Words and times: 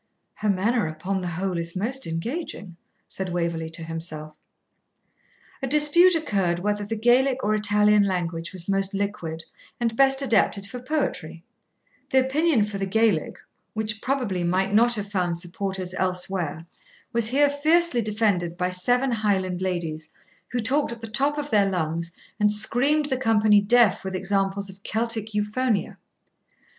'Her 0.33 0.49
manner, 0.49 0.87
upon 0.87 1.21
the 1.21 1.27
whole, 1.27 1.59
is 1.59 1.75
most 1.75 2.07
engaging,' 2.07 2.75
said 3.07 3.29
Waverley 3.31 3.69
to 3.69 3.83
himself. 3.83 4.33
A 5.61 5.67
dispute 5.67 6.15
occurred 6.15 6.57
whether 6.57 6.83
the 6.83 6.95
Gaelic 6.95 7.43
or 7.43 7.53
Italian 7.53 8.01
language 8.05 8.51
was 8.51 8.67
most 8.67 8.95
liquid, 8.95 9.43
and 9.79 9.95
best 9.95 10.23
adapted 10.23 10.65
for 10.65 10.81
poetry; 10.81 11.43
the 12.09 12.19
opinion 12.19 12.63
for 12.63 12.79
the 12.79 12.87
Gaelic, 12.87 13.37
which 13.75 14.01
probably 14.01 14.43
might 14.43 14.73
not 14.73 14.95
have 14.95 15.11
found 15.11 15.37
supporters 15.37 15.93
elsewhere, 15.93 16.65
was 17.13 17.27
here 17.27 17.47
fiercely 17.47 18.01
defended 18.01 18.57
by 18.57 18.71
seven 18.71 19.11
Highland 19.11 19.61
ladies, 19.61 20.09
who 20.47 20.61
talked 20.61 20.91
at 20.91 21.01
the 21.01 21.11
top 21.11 21.37
of 21.37 21.51
their 21.51 21.69
lungs, 21.69 22.09
and 22.39 22.51
screamed 22.51 23.05
the 23.05 23.17
company 23.17 23.61
deaf 23.61 24.03
with 24.03 24.15
examples 24.15 24.67
of 24.67 24.81
Celtic 24.81 25.35
euphonia. 25.35 25.99